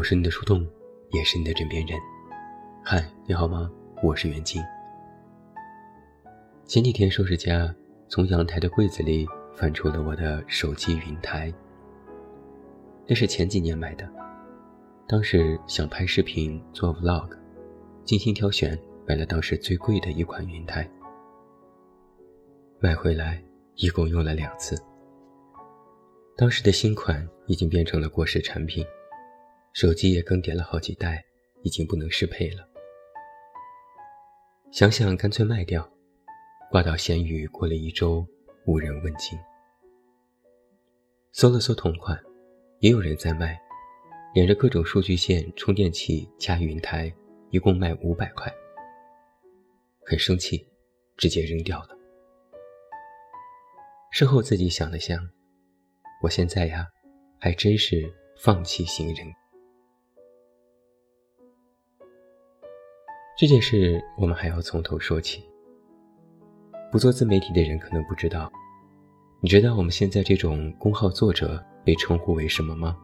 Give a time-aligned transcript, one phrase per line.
[0.00, 0.66] 我是你的树洞，
[1.10, 2.00] 也是你的枕边人。
[2.82, 3.70] 嗨，你好吗？
[4.02, 4.62] 我是袁静。
[6.64, 7.70] 前几天收拾家，
[8.08, 11.52] 从阳台的柜子里翻出了我的手机云台。
[13.06, 14.10] 那是前几年买的，
[15.06, 17.36] 当时想拍视频做 vlog，
[18.02, 20.90] 精心挑选买了当时最贵的一款云台。
[22.78, 23.44] 买回来
[23.74, 24.82] 一共用了两次。
[26.38, 28.82] 当时的新款已经变成了过时产品。
[29.72, 31.24] 手机也更迭了好几代，
[31.62, 32.68] 已经不能适配了。
[34.72, 35.88] 想想干脆卖掉，
[36.70, 38.26] 挂到闲鱼，过了一周
[38.66, 39.38] 无人问津。
[41.32, 42.20] 搜了搜同款，
[42.80, 43.60] 也有人在卖，
[44.34, 47.12] 连着各种数据线、充电器加云台，
[47.50, 48.52] 一共卖五百块。
[50.04, 50.66] 很生气，
[51.16, 51.90] 直接扔掉了。
[54.10, 55.30] 事后自己想了想，
[56.22, 56.88] 我现在呀，
[57.38, 59.26] 还真是放弃行人。
[63.40, 65.42] 这件事我们还要从头说起。
[66.92, 68.52] 不做自媒体的人可能不知道，
[69.40, 72.94] 你知道我们现在这种公号作者被称呼为什么吗？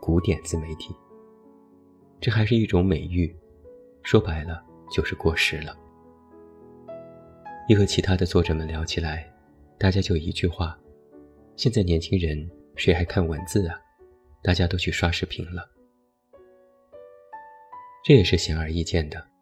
[0.00, 0.96] 古典自媒体。
[2.22, 3.36] 这还是一种美誉，
[4.02, 5.76] 说白了就是过时了。
[7.68, 9.30] 一和其他的作者们聊起来，
[9.78, 10.74] 大家就一句话：
[11.54, 13.78] 现在年轻人谁还看文字啊？
[14.42, 15.70] 大家都去刷视频了。
[18.02, 19.33] 这也是显而易见的。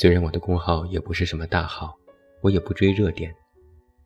[0.00, 1.94] 虽然我的公号也不是什么大号，
[2.40, 3.36] 我也不追热点，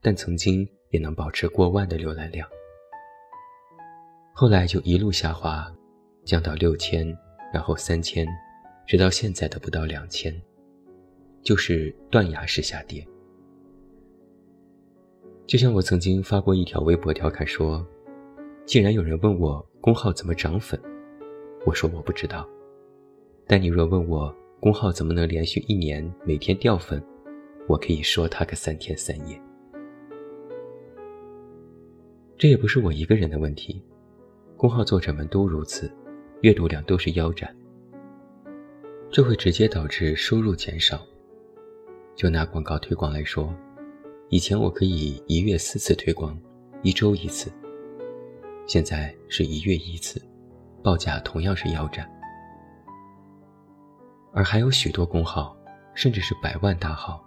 [0.03, 2.49] 但曾经也能保持过万的浏览量。
[4.33, 5.73] 后来就一路下滑，
[6.25, 7.17] 降到六千，
[7.53, 8.27] 然后三千，
[8.89, 10.35] 直到现在的不到两千，
[11.43, 13.07] 就是断崖式下跌。
[15.47, 17.87] 就像我曾经发过一条微博调侃说
[18.67, 20.77] ：“竟然有人问我公号怎么涨粉，
[21.65, 22.45] 我说我不知道。
[23.47, 27.05] 但你若问我。”公号怎么能连续一年每天掉粉？
[27.69, 29.39] 我可以说他个三天三夜。
[32.39, 33.85] 这也不是我一个人的问题，
[34.57, 35.93] 公号作者们都如此，
[36.41, 37.55] 阅读量都是腰斩。
[39.11, 41.07] 这会直接导致收入减少。
[42.17, 43.55] 就拿广告推广来说，
[44.31, 46.41] 以前我可以一月四次推广，
[46.83, 47.53] 一周一次，
[48.67, 50.19] 现在是一月一次，
[50.83, 52.11] 报价同样是腰斩。
[54.35, 55.57] 而还有许多公号，
[55.95, 57.25] 甚至是百万大号，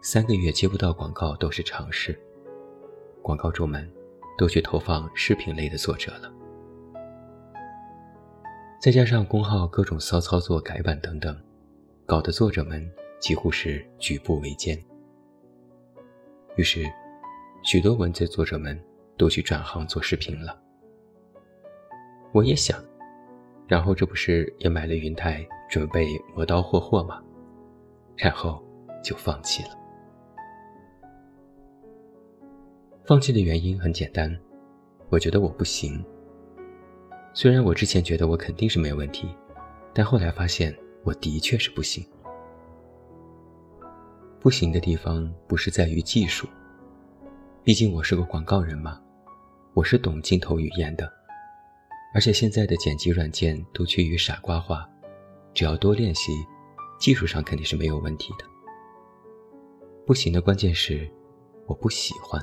[0.00, 2.16] 三个月接不到广告都是常事。
[3.20, 3.90] 广告主们
[4.38, 6.32] 都去投放视频类的作者了，
[8.80, 11.36] 再加上公号各种骚操作、改版等等，
[12.06, 12.88] 搞得作者们
[13.18, 14.80] 几乎是举步维艰。
[16.54, 16.84] 于是，
[17.64, 18.80] 许多文字作者们
[19.18, 20.56] 都去转行做视频了。
[22.30, 22.80] 我也想。
[23.74, 27.20] 然后这不是也买了云台，准备磨刀霍霍吗？
[28.14, 28.62] 然后
[29.02, 29.70] 就放弃了。
[33.04, 34.32] 放弃的原因很简单，
[35.08, 36.04] 我觉得我不行。
[37.32, 39.28] 虽然我之前觉得我肯定是没问题，
[39.92, 42.06] 但后来发现我的确是不行。
[44.38, 46.46] 不行的地方不是在于技术，
[47.64, 49.02] 毕竟我是个广告人嘛，
[49.72, 51.12] 我是懂镜头语言的。
[52.14, 54.88] 而且现在的剪辑软件都趋于傻瓜化，
[55.52, 56.32] 只要多练习，
[56.96, 58.44] 技术上肯定是没有问题的。
[60.06, 61.10] 不行的关键是，
[61.66, 62.40] 我不喜欢。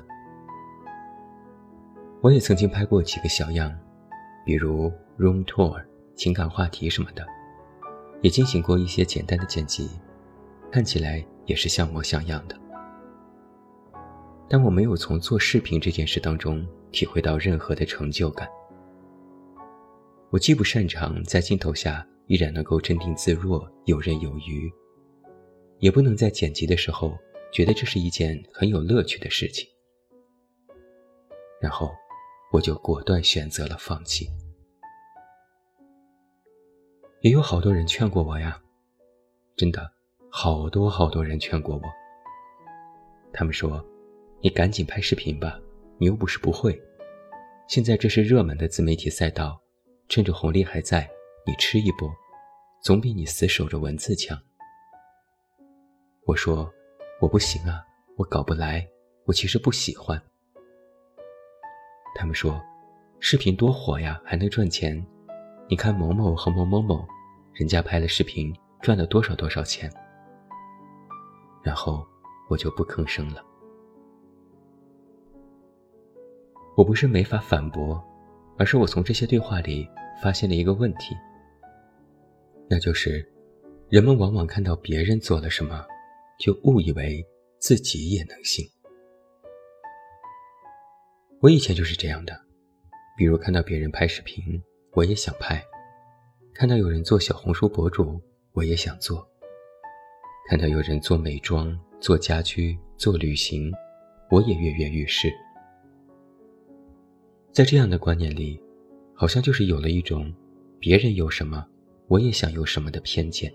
[2.19, 3.73] 我也曾经拍过几个小样，
[4.45, 5.81] 比如 room tour、
[6.15, 7.25] 情感话题什么的，
[8.21, 9.89] 也进行过一些简单的剪辑，
[10.69, 12.59] 看起来也是像模像样的。
[14.49, 18.49] 但我没有从做视频这件事当中体会到任何的成就感。
[20.31, 24.71] 我既不擅长在镜头下依然能够镇定自若、游刃有余，
[25.79, 27.17] 也不能在剪辑的时候
[27.51, 29.67] 觉得这是一件很有乐趣的事情。
[31.59, 31.91] 然后，
[32.53, 34.29] 我就果断选择了放弃。
[37.19, 38.57] 也有好多人劝过我呀，
[39.57, 39.91] 真的，
[40.29, 41.81] 好多好多人劝过我。
[43.33, 43.85] 他们说
[44.41, 45.59] ：“你赶紧拍视频吧，
[45.97, 46.81] 你又不是不会。
[47.67, 49.61] 现在这是热门的自媒体赛道。”
[50.11, 51.09] 趁着红利还在，
[51.47, 52.13] 你吃一波，
[52.81, 54.37] 总比你死守着文字强。
[56.25, 56.69] 我说
[57.21, 57.81] 我不行啊，
[58.17, 58.85] 我搞不来，
[59.23, 60.21] 我其实不喜欢。
[62.13, 62.61] 他们说，
[63.21, 65.01] 视频多火呀，还能赚钱。
[65.69, 67.07] 你看某某和某某某，
[67.53, 69.89] 人家拍了视频赚了多少多少钱。
[71.63, 72.05] 然后
[72.49, 73.41] 我就不吭声了。
[76.75, 78.03] 我不是没法反驳，
[78.61, 79.89] 而是我从这些对话里。
[80.21, 81.15] 发现了一个问题：
[82.69, 83.27] 那就是
[83.89, 85.83] 人们往往看到别人做了什么，
[86.37, 87.25] 就误以为
[87.57, 88.63] 自己也能行。
[91.39, 92.39] 我以前就是这样的，
[93.17, 94.61] 比如看到别人拍视频，
[94.91, 95.57] 我也想拍；
[96.53, 98.21] 看到有人做小红书博主，
[98.51, 99.27] 我也想做；
[100.47, 103.71] 看到有人做美妆、做家居、做旅行，
[104.29, 105.33] 我也跃跃欲试。
[107.51, 108.57] 在这样的观念里，
[109.13, 110.33] 好像就是有了一种
[110.79, 111.65] 别人有什么，
[112.07, 113.53] 我也想有什么的偏见，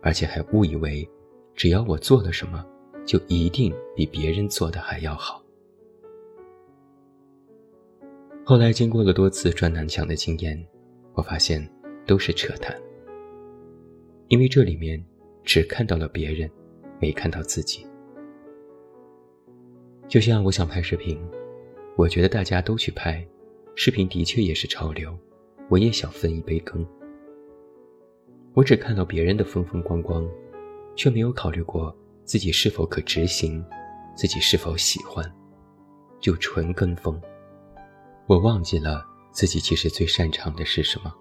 [0.00, 1.08] 而且还误以为
[1.54, 2.64] 只要我做了什么，
[3.04, 5.42] 就一定比别人做的还要好。
[8.44, 10.64] 后来经过了多次撞南墙的经验，
[11.14, 11.68] 我发现
[12.06, 12.80] 都是扯淡。
[14.28, 15.04] 因为这里面
[15.42, 16.48] 只看到了别人，
[17.00, 17.84] 没看到自己。
[20.06, 21.20] 就像我想拍视频，
[22.00, 23.22] 我觉得大家都去拍，
[23.74, 25.14] 视频的确也是潮流，
[25.68, 26.86] 我也想分一杯羹。
[28.54, 30.26] 我只看到别人的风风光光，
[30.96, 31.94] 却没有考虑过
[32.24, 33.62] 自己是否可执行，
[34.16, 35.30] 自己是否喜欢，
[36.20, 37.20] 就纯跟风。
[38.26, 41.14] 我忘记了自己其实最擅长的是什么。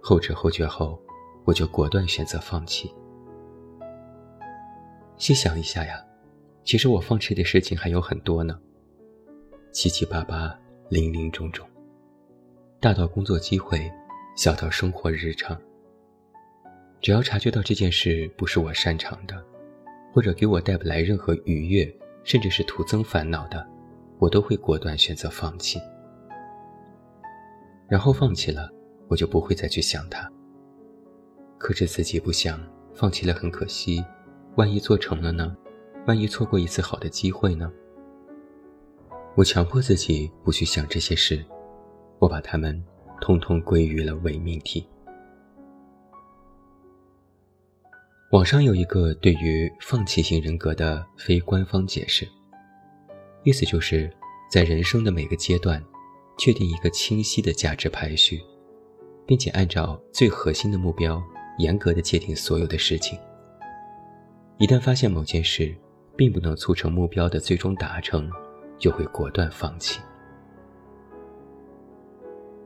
[0.00, 0.98] 后知后觉后，
[1.44, 2.90] 我就果断选择放弃。
[5.18, 6.02] 细想一下呀，
[6.64, 8.58] 其实我放弃的事情还有很多呢，
[9.78, 10.58] 七七八八，
[10.88, 11.68] 零零种种，
[12.80, 13.92] 大到工作机会，
[14.34, 15.54] 小到生活日常。
[16.98, 19.36] 只要察觉到这件事不是我擅长的，
[20.14, 21.94] 或者给我带不来任何愉悦，
[22.24, 23.68] 甚至是徒增烦恼的。
[24.18, 25.78] 我都会果断选择放弃，
[27.86, 28.72] 然后放弃了，
[29.08, 30.26] 我就不会再去想它。
[31.58, 32.58] 克制自己不想
[32.94, 34.02] 放弃了，很可惜。
[34.54, 35.54] 万一做成了呢？
[36.06, 37.70] 万一错过一次好的机会呢？
[39.36, 41.44] 我强迫自己不去想这些事，
[42.18, 42.82] 我把它们
[43.20, 44.88] 通通归于了伪命题。
[48.32, 52.26] 网上有一个对于放弃型人格的非官方解释。
[53.44, 54.10] 意思就是，
[54.50, 55.84] 在人生的每个阶段，
[56.38, 58.40] 确定一个清晰的价值排序，
[59.26, 61.22] 并且按照最核心的目标，
[61.58, 63.18] 严格的界定所有的事情。
[64.56, 65.76] 一旦发现某件事
[66.16, 68.30] 并不能促成目标的最终达成，
[68.78, 70.00] 就会果断放弃。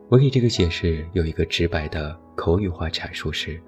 [0.09, 3.61] 我给这个解释有一个直白的口语化阐述是：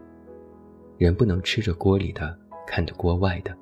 [0.97, 2.37] 人不能吃着锅里的
[2.67, 3.57] 看着锅外的，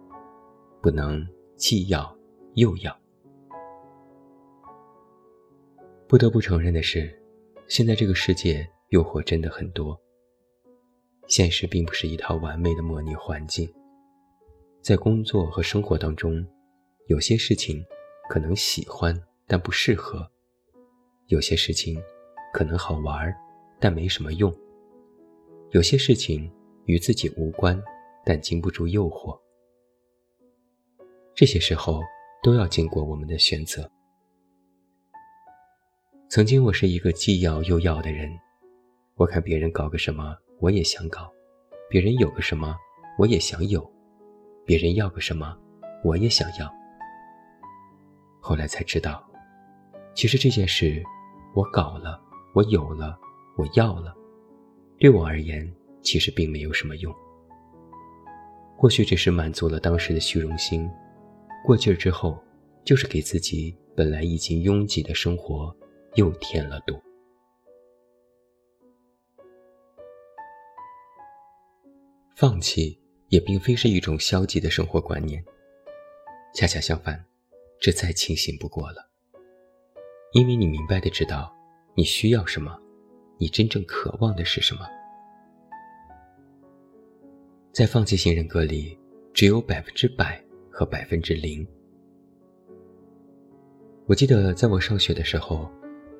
[0.81, 1.23] 不能
[1.55, 2.15] 既要
[2.55, 2.99] 又要。
[6.07, 7.15] 不得不承认的是，
[7.67, 9.95] 现在这个世界诱惑真的很多。
[11.27, 13.71] 现实并不是一套完美的模拟环境，
[14.81, 16.45] 在工作和生活当中，
[17.05, 17.81] 有些事情
[18.31, 19.13] 可能喜欢
[19.45, 20.25] 但不适合，
[21.27, 22.01] 有些事情
[22.53, 23.29] 可能好玩
[23.77, 24.49] 但没什么用，
[25.71, 26.49] 有些事情
[26.85, 27.77] 与自己无关
[28.23, 29.37] 但经不住诱惑。
[31.35, 32.01] 这些时候
[32.41, 33.91] 都要经过我们的选择。
[36.29, 38.31] 曾经我是一个既要又要的人，
[39.15, 41.23] 我看别人搞个什么，我也想搞；
[41.89, 42.77] 别人有个什么，
[43.19, 43.81] 我也想有；
[44.65, 45.53] 别人要个什么，
[46.05, 46.80] 我也想要。
[48.41, 49.23] 后来才知道，
[50.13, 51.01] 其实这件事，
[51.55, 52.19] 我搞了，
[52.53, 53.17] 我有了，
[53.57, 54.13] 我要了，
[54.99, 55.71] 对我而言，
[56.01, 57.15] 其实并没有什么用。
[58.75, 60.89] 或许只是满足了当时的虚荣心，
[61.63, 62.37] 过劲儿之后，
[62.83, 65.73] 就是给自己本来已经拥挤的生活。
[66.15, 67.01] 又添了堵。
[72.35, 75.41] 放弃也并非是一种消极的生活观念，
[76.53, 77.23] 恰恰相反，
[77.81, 79.09] 这再清醒不过了。
[80.31, 81.53] 因为你明白的知道，
[81.95, 82.79] 你需要什么，
[83.37, 84.87] 你真正渴望的是什么。
[87.73, 88.97] 在放弃型人格里，
[89.33, 91.67] 只有百分之百和百分之零。
[94.05, 95.69] 我记得在我上学的时候。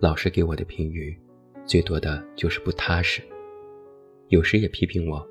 [0.02, 1.16] 老师给我的评语，
[1.64, 3.22] 最多的就是不踏实。
[4.30, 5.24] 有时也批评我，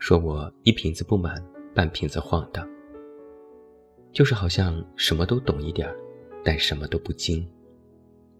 [0.00, 1.40] 说我一瓶子不满，
[1.72, 2.68] 半瓶子晃荡。
[4.12, 5.96] 就是好像什么都懂一点儿，
[6.44, 7.44] 但什么都不精；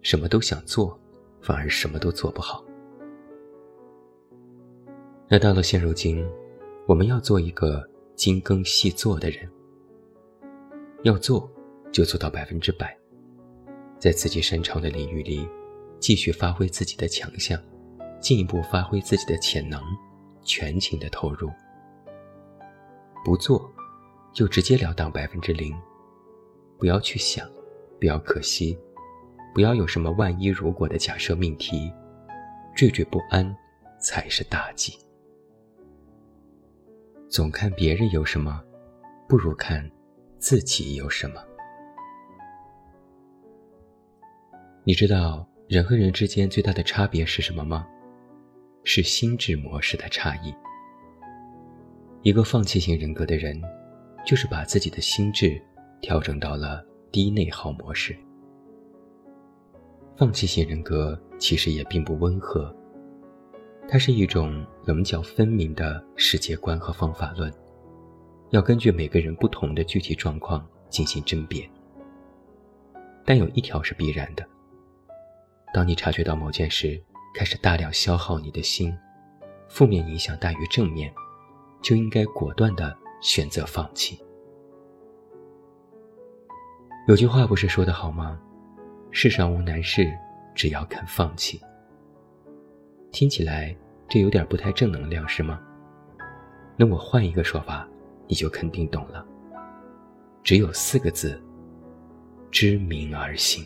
[0.02, 0.98] 什么都想做，
[1.40, 2.64] 反而什么都做不好。
[5.28, 6.26] 那到了现如今，
[6.86, 9.48] 我们要做一个精耕细作的人，
[11.02, 11.50] 要做
[11.92, 12.96] 就做到百分之百，
[13.98, 15.48] 在自己擅长的领域里。
[16.00, 17.62] 继续发挥自己的强项，
[18.22, 19.78] 进一步发挥自己的潜能，
[20.42, 21.50] 全情的投入。
[23.22, 23.70] 不做，
[24.32, 25.76] 就直截了当百分之零，
[26.78, 27.48] 不要去想，
[27.98, 28.78] 不要可惜，
[29.54, 31.92] 不要有什么万一如果的假设命题，
[32.76, 33.56] 惴惴不安，
[34.00, 34.98] 才是大忌。
[37.28, 38.62] 总看别人有什么，
[39.28, 39.88] 不如看
[40.38, 41.42] 自己有什么。
[44.82, 47.86] 你知道人和人之间最大的差别是什么吗？
[48.82, 50.54] 是心智模式的差异。
[52.22, 53.60] 一个放弃型人格的人，
[54.24, 55.60] 就是把自己的心智
[56.00, 58.16] 调整到了低内耗模式。
[60.16, 62.74] 放弃型人格其实也并不温和，
[63.88, 67.52] 它是一种棱角分明的世界观和方法论，
[68.50, 71.68] 要根据每个人不同的具体状况进行甄别。
[73.24, 74.46] 但有一条是必然的：
[75.72, 77.02] 当你察觉到某件事
[77.34, 78.94] 开始大量消耗你的心，
[79.68, 81.12] 负面影响大于正面，
[81.80, 84.18] 就应该果断的选择放弃。
[87.08, 88.40] 有句话不是说的好吗？
[89.10, 90.06] 世上无难事，
[90.54, 91.60] 只要肯放弃。
[93.10, 93.76] 听起来
[94.08, 95.60] 这有点不太正能量，是吗？
[96.76, 97.88] 那我换一个说法，
[98.28, 99.26] 你就肯定懂了。
[100.42, 101.42] 只有四个字：
[102.50, 103.64] 知明而行。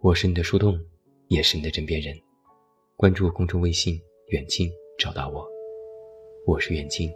[0.00, 0.78] 我是你的树洞，
[1.28, 2.14] 也是你的枕边人。
[2.96, 5.46] 关注公众微信“远近找到我。
[6.46, 7.12] 我是远近，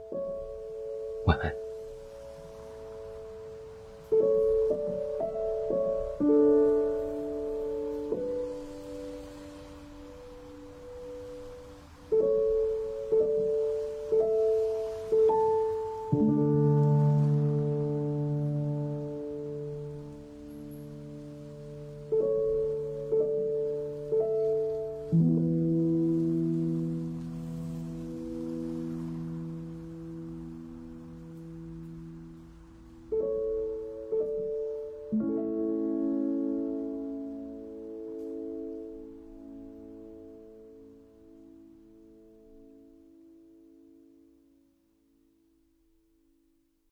[1.24, 1.50] 晚安。